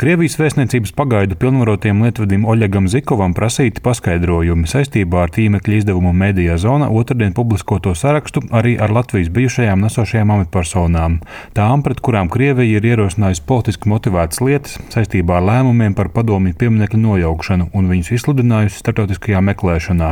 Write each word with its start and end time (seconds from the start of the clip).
Krievijas 0.00 0.38
vēstniecības 0.40 0.94
pagaidu 0.96 1.36
pilnvarotiem 1.36 1.98
lietvadim 2.00 2.46
Oļegam 2.48 2.86
Zikovam 2.88 3.34
prasīti 3.36 3.82
paskaidrojumi 3.84 4.64
saistībā 4.70 5.26
ar 5.26 5.32
tīmekļa 5.34 5.74
izdevumu 5.76 6.14
Mēdījā 6.16 6.54
zona 6.62 6.86
otrdien 6.88 7.34
publiskoto 7.36 7.92
sarakstu 7.92 8.40
arī 8.56 8.78
ar 8.80 8.94
Latvijas 8.96 9.28
bijušajām 9.28 9.84
nesošajām 9.84 10.32
amatpersonām. 10.32 11.18
Tām, 11.52 11.82
pret 11.84 12.00
kurām 12.00 12.30
Krievija 12.32 12.78
ir 12.78 12.86
ierosinājusi 12.88 13.44
politiski 13.50 13.92
motivētas 13.92 14.40
lietas 14.40 14.78
saistībā 14.94 15.36
ar 15.36 15.44
lēmumiem 15.50 15.92
par 15.98 16.08
padomju 16.16 16.56
pieminiektu 16.56 16.96
nojaukšanu 17.02 17.68
un 17.76 17.92
viņus 17.92 18.14
izsludinājusi 18.16 18.80
starptautiskajā 18.80 19.44
meklēšanā. 19.50 20.10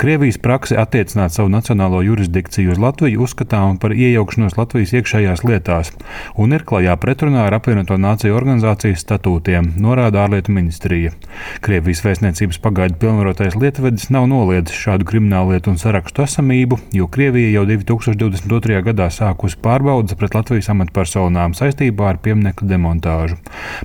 Krievijas 0.00 0.40
prakse 0.40 0.80
attiecināt 0.80 1.36
savu 1.36 1.52
nacionālo 1.52 2.00
jurisdikciju 2.06 2.72
uz 2.72 2.80
Latviju 2.80 3.28
uzskatām 3.28 3.76
par 3.76 3.92
iejaukšanos 3.92 4.56
Latvijas 4.56 4.96
iekšējās 4.96 5.44
lietās 5.44 5.92
un 6.40 6.56
ir 6.56 6.64
klajā 6.64 6.96
pretrunā 6.96 7.44
ar 7.44 7.60
apvienoto 7.60 8.00
nāciju 8.00 8.40
organizācijas 8.40 9.04
statūtiem, 9.18 9.74
norāda 9.82 10.24
ārlietu 10.24 10.52
ministrija. 10.54 11.12
Krievijas 11.64 12.02
vēstniecības 12.04 12.60
pagaidu 12.62 12.98
pilnvarotais 13.02 13.56
lietvedis 13.58 14.08
nav 14.14 14.28
noliedzis 14.30 14.78
šādu 14.78 15.06
krimināllietu 15.08 15.72
un 15.72 15.78
sarakstu 15.78 16.22
esamību, 16.22 16.78
jo 16.94 17.08
Krievija 17.10 17.50
jau 17.56 17.64
2022. 17.66 18.82
gadā 18.86 19.08
sākusi 19.10 19.58
pārbaudas 19.62 20.16
pret 20.18 20.36
Latvijas 20.38 20.70
amatpersonām 20.72 21.56
saistībā 21.58 22.12
ar 22.12 22.20
pieminiektu 22.22 22.68
demontāžu. 22.68 23.38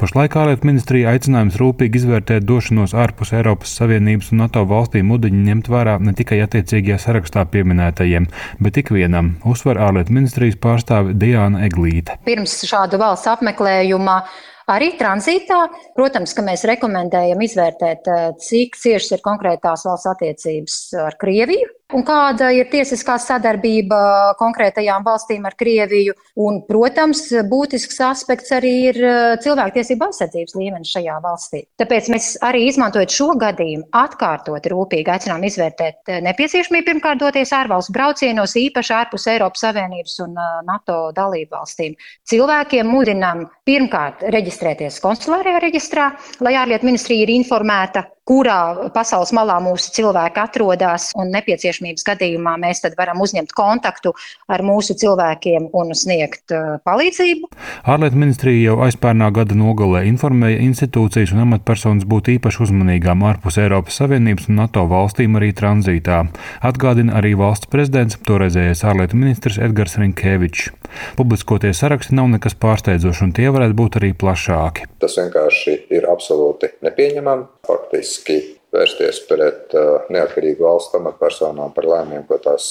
Pašlaik 0.00 0.36
ārlietu 0.40 0.68
ministrija 0.68 1.12
aicinājums 1.12 1.58
rūpīgi 1.60 2.02
izvērtēt 2.02 2.46
došanos 2.48 2.96
ārpus 2.96 3.34
Eiropas 3.36 3.74
Savienības 3.78 4.32
un 4.32 4.44
NATO 4.44 4.64
valstīm 4.68 5.10
mudiņu 5.12 5.44
ņemt 5.50 5.72
vērā 5.72 5.98
ne 6.00 6.14
tikai 6.16 6.40
attiecīgajā 6.46 7.00
sarakstā 7.04 7.44
pieminētajiem, 7.52 8.28
bet 8.64 8.80
ikvienam, 8.80 9.36
uzsver 9.48 9.80
ārlietu 9.82 10.14
ministrijas 10.16 10.58
pārstāve 10.62 11.16
Diana 11.18 11.66
Eglīte. 11.68 12.16
Pirms 12.28 12.60
šāda 12.68 13.00
valsts 13.00 13.28
apmeklējuma 13.30 14.22
Arī 14.68 14.90
tranzītā, 15.00 15.62
protams, 15.96 16.34
ka 16.36 16.44
mēs 16.44 16.66
rekomendējam 16.68 17.40
izvērtēt, 17.46 18.08
eh, 18.12 18.24
cik 18.36 18.76
ciešas 18.76 19.16
ir 19.16 19.24
konkrētās 19.24 19.86
valsts 19.88 20.10
attiecības 20.12 20.78
ar 21.06 21.16
Krieviju, 21.16 21.70
un 21.96 22.04
kāda 22.04 22.50
ir 22.52 22.68
tiesiskā 22.68 23.16
sadarbība 23.22 23.98
konkrētajām 24.40 25.04
valstīm 25.06 25.46
ar 25.48 25.56
Krieviju. 25.58 26.14
Un, 26.44 26.60
protams, 26.68 27.22
būtisks 27.48 28.00
aspekts 28.04 28.52
arī 28.54 28.72
ir 28.90 28.98
eh, 29.00 29.36
cilvēktiesība 29.42 30.10
aizsardzības 30.10 30.56
līmenis 30.58 30.92
šajā 30.94 31.16
valstī. 31.24 31.62
Tāpēc 31.80 32.10
mēs 32.12 32.28
arī 32.44 32.66
izmantojot 32.68 33.14
šo 33.14 33.30
gadījumu, 33.40 33.88
atkārtot 33.96 34.68
rūpīgi 34.72 35.14
aicinām 35.14 35.46
izvērtēt 35.48 36.12
eh, 36.12 36.20
nepieciešamību 36.28 36.88
pirmkārt 36.90 37.22
doties 37.24 37.54
ārvalstu 37.56 37.96
braucienos, 37.96 38.56
īpaši 38.60 38.94
ārpus 38.98 39.28
Eiropas 39.32 39.64
Savienības 39.64 40.20
un 40.26 40.36
eh, 40.36 40.60
NATO 40.68 41.00
dalību 41.16 41.56
valstīm. 41.56 41.96
Cilvēkiem 42.28 42.92
mudinām 42.92 43.46
pirmkārt 43.68 44.26
reģistrēties 44.28 45.00
konsulārajā 45.04 45.64
reģistrā, 45.64 46.12
lai 46.44 46.54
ārlietu 46.60 46.90
ministrija 46.90 47.24
ir 47.24 47.34
informēta 47.38 48.04
kurā 48.28 48.90
pasaules 48.94 49.32
malā 49.36 49.56
mūsu 49.64 49.92
cilvēki 49.96 50.42
atrodas, 50.42 51.10
un 51.18 51.32
nepieciešamības 51.32 52.04
gadījumā 52.08 52.56
mēs 52.60 52.84
varam 52.98 53.22
uzņemt 53.24 53.54
kontaktu 53.56 54.12
ar 54.52 54.64
mūsu 54.66 54.96
cilvēkiem 55.00 55.70
un 55.76 55.94
sniegt 55.96 56.52
uh, 56.54 56.76
palīdzību. 56.84 57.50
Ārlietu 57.88 58.20
ministrija 58.20 58.70
jau 58.70 58.78
aizpērnā 58.86 59.30
gada 59.34 59.56
nogalē 59.58 60.04
informēja 60.10 60.60
institūcijas 60.66 61.32
un 61.34 61.44
amatpersonas 61.46 62.08
būt 62.08 62.32
īpaši 62.36 62.64
uzmanīgām 62.68 63.24
ārpus 63.28 63.60
Eiropas 63.62 64.00
Savienības 64.02 64.50
un 64.50 64.60
NATO 64.62 64.84
valstīm 64.90 65.38
arī 65.40 65.54
tranzītā. 65.56 66.24
Atgādina 66.68 67.16
arī 67.20 67.34
valsts 67.38 67.70
prezidents, 67.72 68.18
toreizējais 68.28 68.84
ārlietu 68.88 69.18
ministrs 69.20 69.60
Edgars 69.62 69.96
Rinkevičs. 70.00 70.72
Publiskotie 71.18 71.72
saraksti 71.76 72.16
nav 72.18 72.30
nekas 72.34 72.56
pārsteidzošs, 72.58 73.24
un 73.26 73.34
tie 73.36 73.48
varētu 73.54 73.76
būt 73.78 73.98
arī 74.00 74.12
plašāki. 74.18 74.88
Tas 75.02 75.16
vienkārši 75.20 75.78
ir 75.94 76.08
absolūti 76.10 76.72
nepieņemami. 76.86 77.48
Faktiski 77.68 78.38
vērsties 78.74 79.24
pret 79.28 79.74
uh, 79.76 80.06
neatkarīgu 80.12 80.64
valstu 80.64 81.00
amatpersonām 81.00 81.74
par 81.76 81.88
lēmumiem, 81.88 82.26
ko 82.28 82.40
tās 82.42 82.68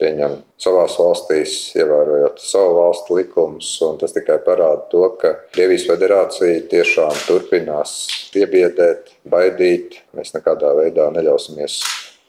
pieņem 0.00 0.34
savās 0.60 0.96
valstīs, 1.00 1.54
ievērojot 1.78 2.40
savu 2.42 2.74
valstu 2.80 3.16
likumus. 3.20 3.70
Tas 4.00 4.12
tikai 4.16 4.38
parāda 4.44 4.84
to, 4.92 5.04
ka 5.20 5.32
Krievijas 5.54 5.86
federācija 5.88 6.66
tiešām 6.72 7.14
turpinās 7.26 7.94
piebiedēt, 8.34 9.14
baidīt. 9.30 10.00
Mēs 10.16 10.34
nekādā 10.36 10.74
veidā 10.76 11.08
neļausimies 11.14 11.80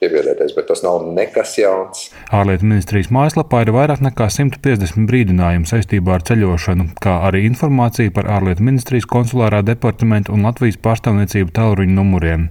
piebiedēties, 0.02 0.54
bet 0.56 0.68
tas 0.70 0.82
nav 0.84 1.02
nekas 1.14 1.54
jauns. 1.58 2.08
Ārlietu 2.34 2.66
ministrijas 2.68 3.10
mājaslapā 3.14 3.62
ir 3.64 3.72
vairāk 3.74 4.02
nekā 4.04 4.28
150 4.32 5.08
brīdinājumu 5.08 5.68
saistībā 5.68 6.16
ar 6.18 6.24
ceļošanu, 6.28 6.88
kā 7.02 7.18
arī 7.28 7.44
informācija 7.48 8.12
par 8.14 8.30
ārlietu 8.38 8.64
ministrijas 8.66 9.08
konsulārā 9.10 9.62
departamentu 9.66 10.34
un 10.36 10.46
Latvijas 10.46 10.78
pārstāvniecību 10.84 11.54
tālruņa 11.58 11.96
numuriem. 11.98 12.48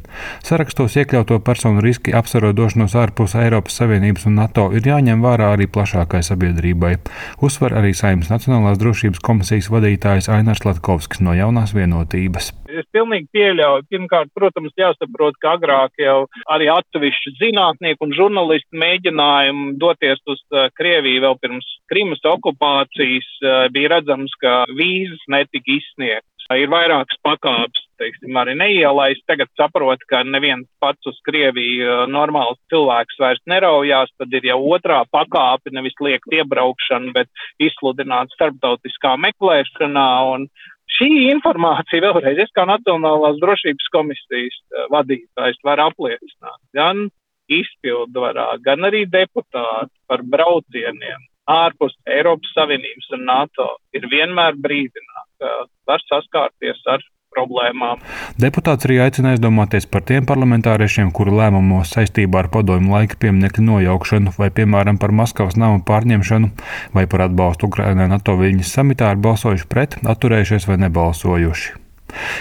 Sarakstos 0.48 0.98
iekļauto 1.00 1.40
personu 1.48 1.84
riski 1.86 2.16
apsverot 2.18 2.58
došanos 2.58 2.98
ārpus 3.00 3.38
Eiropas 3.40 3.80
Savienības 3.80 4.28
un 4.30 4.40
NATO 4.42 4.70
ir 4.76 4.88
jāņem 4.92 5.24
vērā 5.24 5.54
arī 5.56 5.70
plašākai 5.72 6.24
sabiedrībai. 6.26 6.96
Uzsver 7.44 7.78
arī 7.80 7.94
Saimnes 7.98 8.32
Nacionālās 8.34 8.80
drošības 8.82 9.24
komisijas 9.24 9.72
vadītājs 9.74 10.32
Ainārs 10.34 10.66
Latkovskis 10.68 11.24
no 11.24 11.36
jaunās 11.38 11.76
vienotības. 11.78 12.54
Es 12.68 12.86
pilnīgi 12.94 13.30
pieļauju. 13.34 13.86
Pirmkārt, 13.90 14.30
protams, 14.36 14.74
jāsaprot, 14.78 15.38
ka 15.42 15.56
agrāk 15.58 15.96
jau 16.02 16.18
arī 16.54 16.68
atsevišķi 16.74 17.37
zinātnieki 17.42 18.04
un 18.06 18.14
žurnālisti 18.18 18.80
mēģinājumi 18.82 19.76
doties 19.82 20.22
uz 20.30 20.42
uh, 20.54 20.68
Krieviju 20.78 21.24
vēl 21.26 21.38
pirms 21.42 21.68
Krimas 21.92 22.24
okupācijas 22.28 23.28
uh, 23.44 23.68
bija 23.74 23.98
redzams, 23.98 24.34
ka 24.42 24.64
vīzas 24.78 25.24
netika 25.32 25.78
izsniegtas. 25.78 26.34
Ir 26.56 26.70
vairākas 26.72 27.18
pakāpes, 27.28 27.82
teiksim, 28.00 28.38
arī 28.40 28.54
neielaist. 28.56 29.26
Tagad 29.28 29.50
saprot, 29.60 30.00
ka 30.08 30.22
neviens 30.24 30.68
pats 30.80 31.10
uz 31.10 31.18
Krieviju 31.28 31.90
uh, 31.90 32.06
normāls 32.12 32.60
cilvēks 32.72 33.20
vairs 33.20 33.44
neraujās, 33.52 34.14
tad 34.20 34.32
ir 34.38 34.48
jau 34.54 34.62
otrā 34.78 35.02
pakāpe, 35.12 35.74
nevis 35.76 35.98
liekt 36.00 36.32
iebraukšanu, 36.32 37.12
bet 37.18 37.30
izsludināt 37.60 38.32
starptautiskā 38.38 39.18
meklēšanā. 39.28 40.10
Un, 40.34 40.50
Šī 40.98 41.10
informācija 41.34 42.00
vēlreiz 42.06 42.40
es 42.46 42.52
kā 42.56 42.64
Nacionālās 42.66 43.38
drošības 43.42 43.90
komisijas 43.94 44.56
eh, 44.56 44.86
vadītājs 44.94 45.60
var 45.68 45.82
apliecināt 45.84 46.62
gan 46.78 47.10
izpildvarā, 47.48 48.54
gan 48.64 48.88
arī 48.88 49.06
deputāti 49.10 49.94
par 50.08 50.24
braucieniem 50.24 51.26
ārpus 51.48 51.96
Eiropas 52.08 52.52
Savienības 52.56 53.14
un 53.16 53.28
NATO 53.28 53.68
ir 53.96 54.08
vienmēr 54.12 54.58
brīdināti, 54.60 55.30
ka 55.40 55.54
var 55.88 56.04
saskārties 56.10 56.82
ar 56.92 57.04
problēmām. 57.38 58.02
Deputāts 58.42 58.88
arī 58.88 59.00
aicina 59.04 59.34
aizdomāties 59.36 59.88
par 59.92 60.04
tiem 60.10 60.28
parlamentāriešiem, 60.30 61.12
kuru 61.16 61.38
lēmumos 61.40 61.92
saistībā 61.96 62.44
ar 62.44 62.52
padomu 62.54 62.96
laika 62.96 63.20
pieminiektu 63.22 63.66
nojaukšanu, 63.68 64.36
vai, 64.40 64.50
piemēram, 64.60 65.00
par 65.02 65.16
Maskavas 65.16 65.60
namu 65.60 65.84
pārņemšanu, 65.88 66.54
vai 66.98 67.08
par 67.12 67.28
atbalstu 67.30 67.72
Ukrainai 67.72 68.10
NATO 68.12 68.38
viņas 68.40 68.78
samitā 68.80 69.12
ir 69.14 69.26
balsojuši 69.28 69.70
pret, 69.72 70.00
atturējušies 70.16 70.72
vai 70.72 70.82
nebalsojuši. 70.88 71.87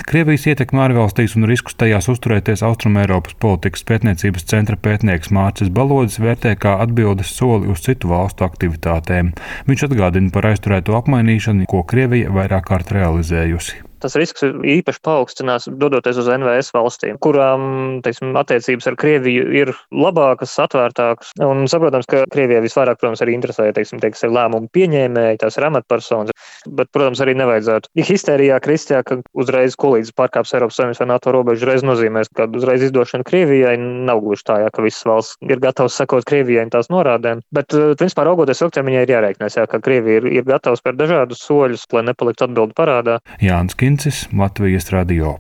Krievijas 0.06 0.47
ietekme 0.50 0.82
ārvalstīs 0.84 1.34
un 1.38 1.49
riskus 1.50 1.75
tajās 1.81 2.09
uzturēties 2.12 2.62
Austrumēropas 2.66 3.34
politikas 3.43 3.82
pētniecības 3.88 4.47
centra 4.53 4.78
pētnieks 4.78 5.32
Mārcis 5.34 5.72
Balodis 5.75 6.21
vērtē 6.22 6.54
kā 6.62 6.77
atbildes 6.84 7.32
soli 7.34 7.72
uz 7.72 7.82
citu 7.87 8.12
valstu 8.12 8.47
aktivitātēm. 8.47 9.34
Viņš 9.66 9.88
atgādina 9.88 10.32
par 10.34 10.53
aizturēto 10.53 10.97
apmainīšanu, 11.00 11.66
ko 11.71 11.82
Krievija 11.88 12.32
vairāk 12.34 12.71
kārt 12.71 12.94
realizējusi 12.94 13.82
tas 14.06 14.17
risks 14.19 14.47
īpaši 14.47 15.03
paaugstinās, 15.06 15.69
dodoties 15.81 16.21
uz 16.22 16.31
NVS 16.31 16.72
valstīm, 16.77 17.21
kurām 17.22 18.00
teiksim, 18.06 18.34
attiecības 18.39 18.91
ar 18.91 18.99
Krieviju 19.00 19.47
ir 19.55 19.72
labākas, 19.94 20.55
atvērtākas. 20.62 21.34
Un 21.44 21.67
saprotams, 21.71 22.09
ka 22.11 22.25
Krievijai 22.33 22.65
visvairāk, 22.65 23.00
protams, 23.00 23.22
arī 23.25 23.37
interesē 23.37 23.69
teiksim, 23.77 24.00
ir 24.03 24.34
lēmumu 24.34 24.71
pieņēmēji, 24.75 25.41
tās 25.43 25.59
ir 25.59 25.69
amatpersonas. 25.69 26.34
Bet, 26.66 26.91
protams, 26.95 27.21
arī 27.22 27.37
nevajadzētu 27.39 28.06
histērijā 28.06 28.59
kristijā, 28.65 29.03
ka 29.06 29.21
uzreiz 29.39 29.77
kolīdz 29.81 30.12
pārkāps 30.16 30.54
Eiropas 30.57 30.78
Savienības 30.78 31.03
vai 31.03 31.09
NATO 31.10 31.34
robežu 31.34 31.69
reiz 31.69 31.84
nozīmēs, 31.86 32.31
ka 32.36 32.48
uzreiz 32.57 32.86
izdošana 32.89 33.27
Krievijai 33.27 33.77
nav 33.78 34.22
gluži 34.25 34.47
tā, 34.48 34.59
jā, 34.65 34.72
ka 34.75 34.84
visas 34.84 35.07
valsts 35.07 35.39
ir 35.47 35.63
gatavas 35.63 35.97
sekot 35.98 36.27
Krievijai 36.28 36.66
un 36.66 36.72
tās 36.75 36.91
norādēm. 36.92 37.42
Bet, 37.54 37.75
eh, 37.75 37.95
principā, 37.98 38.27
raugoties 38.28 38.63
ilgtermiņā, 38.65 39.04
ir 39.04 39.15
jārēķinās, 39.15 39.59
jā, 39.60 39.66
ka 39.71 39.81
Krievija 39.83 40.22
ir, 40.22 40.28
ir 40.41 40.47
gatava 40.48 40.78
spērt 40.78 41.01
dažādus 41.01 41.42
soļus, 41.47 41.86
lai 41.95 42.07
nepaliktu 42.10 42.48
atbildi 42.48 42.77
parādā. 42.78 43.19
Jānis 43.42 43.78
Kincis, 43.97 44.28
Latvijas 44.33 44.91
radio. 44.93 45.39